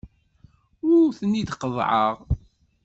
Ur 0.93 1.07
ten-id-qeḍḍɛeɣ. 1.19 2.15